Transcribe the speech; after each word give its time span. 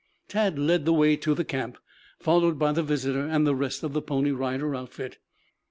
Tad 0.27 0.57
led 0.57 0.85
the 0.85 0.93
way 0.93 1.15
to 1.17 1.35
the 1.35 1.45
camp, 1.45 1.77
followed 2.17 2.57
by 2.57 2.71
the 2.71 2.81
visitor 2.81 3.27
and 3.27 3.45
the 3.45 3.53
rest 3.53 3.83
of 3.83 3.93
the 3.93 4.01
Pony 4.01 4.31
Rider 4.31 4.73
outfit. 4.75 5.19